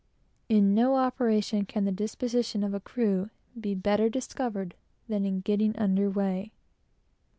In 0.49 0.73
no 0.73 0.95
operation 0.95 1.67
can 1.67 1.85
the 1.85 1.91
disposition 1.91 2.63
of 2.63 2.73
a 2.73 2.79
crew 2.79 3.29
be 3.59 3.75
discovered 3.75 4.69
better 4.69 4.77
than 5.07 5.25
in 5.25 5.41
getting 5.41 5.77
under 5.77 6.09
weigh. 6.09 6.51